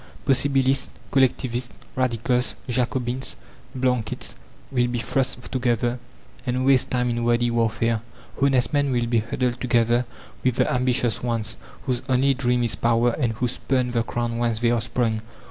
[0.25, 3.35] Possibilists, Collectivists, Radicals, Jacobins,
[3.75, 4.33] Blanquists,
[4.71, 5.99] will be thrust together,
[6.43, 8.01] and waste time in wordy warfare.
[8.41, 10.07] Honest men will be huddled together
[10.43, 14.57] with the ambitious ones, whose only dream is power and who spurn the crowd whence
[14.57, 15.21] they are sprung.